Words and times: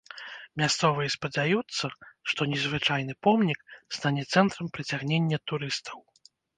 Мясцовыя 0.61 1.09
спадзяюцца, 1.15 1.85
што 2.31 2.41
незвычайны 2.55 3.13
помнік 3.31 3.59
стане 4.01 4.29
цэнтрам 4.33 4.67
прыцягнення 4.75 5.37
турыстаў. 5.51 5.97